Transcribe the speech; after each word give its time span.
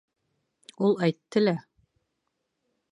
Ул 0.87 0.97
Әйтте 1.09 1.45
лә... 1.45 1.55